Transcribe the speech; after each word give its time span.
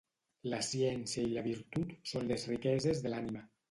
La 0.53 0.61
ciència 0.67 1.27
i 1.27 1.35
la 1.35 1.45
virtut 1.51 1.95
són 2.15 2.29
les 2.35 2.51
riqueses 2.57 3.09
de 3.09 3.17
l'ànima. 3.19 3.51